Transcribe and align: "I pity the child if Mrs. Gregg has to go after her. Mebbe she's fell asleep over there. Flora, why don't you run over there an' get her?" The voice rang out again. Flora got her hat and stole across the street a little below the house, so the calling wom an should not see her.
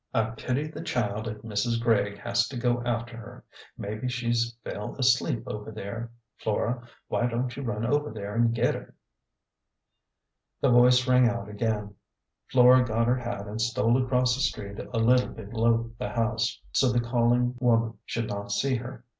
"I 0.15 0.31
pity 0.31 0.65
the 0.65 0.81
child 0.81 1.27
if 1.27 1.43
Mrs. 1.43 1.79
Gregg 1.79 2.17
has 2.17 2.47
to 2.47 2.57
go 2.57 2.81
after 2.83 3.15
her. 3.17 3.45
Mebbe 3.77 4.09
she's 4.09 4.57
fell 4.63 4.95
asleep 4.95 5.43
over 5.45 5.71
there. 5.71 6.09
Flora, 6.37 6.87
why 7.07 7.27
don't 7.27 7.55
you 7.55 7.61
run 7.61 7.85
over 7.85 8.09
there 8.09 8.33
an' 8.33 8.51
get 8.51 8.73
her?" 8.73 8.95
The 10.61 10.71
voice 10.71 11.07
rang 11.07 11.27
out 11.29 11.47
again. 11.49 11.93
Flora 12.47 12.83
got 12.83 13.05
her 13.05 13.17
hat 13.17 13.45
and 13.45 13.61
stole 13.61 14.03
across 14.03 14.33
the 14.33 14.41
street 14.41 14.79
a 14.79 14.97
little 14.97 15.29
below 15.35 15.91
the 15.99 16.09
house, 16.09 16.59
so 16.71 16.91
the 16.91 16.99
calling 16.99 17.53
wom 17.59 17.83
an 17.83 17.93
should 18.07 18.27
not 18.27 18.51
see 18.51 18.77
her. 18.77 19.05